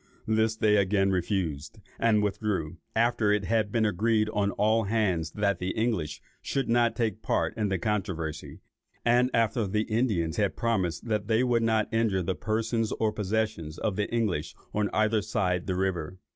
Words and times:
This 0.25 0.55
they 0.55 0.77
again 0.77 1.11
refused, 1.11 1.77
and 1.99 2.23
withdrew; 2.23 2.77
after 2.95 3.31
it 3.31 3.43
had 3.45 3.71
been 3.71 3.85
agreed 3.85 4.29
on 4.29 4.49
all 4.49 4.85
hands 4.85 5.29
that 5.33 5.59
the 5.59 5.77
English 5.77 6.23
should 6.41 6.67
not 6.67 6.95
take 6.95 7.13
any 7.17 7.19
part 7.21 7.53
in 7.55 7.69
the 7.69 7.77
controversy, 7.77 8.61
and 9.05 9.29
after 9.31 9.67
the 9.67 9.83
Indians 9.83 10.37
had 10.37 10.57
promised 10.57 11.05
that 11.05 11.27
they 11.27 11.43
would 11.43 11.61
not 11.61 11.87
injure 11.93 12.23
the 12.23 12.33
persons 12.33 12.91
or 12.93 13.11
possessions 13.11 13.77
of 13.77 13.95
the 13.95 14.11
English 14.11 14.55
on 14.73 14.89
either 14.91 15.21
side 15.21 15.67
the 15.67 15.75
river. 15.75 16.17